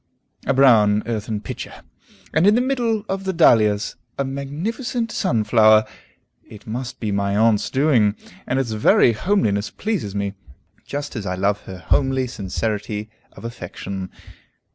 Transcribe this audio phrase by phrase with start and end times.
[0.47, 1.83] A brown earthen pitcher!
[2.33, 5.85] And in the middle of the dahlias, a magnificent sunflower!
[6.43, 8.15] It must be my aunt's doing,
[8.47, 10.33] and its very homeliness pleases me,
[10.87, 14.09] just as I love her homely sincerity of affection.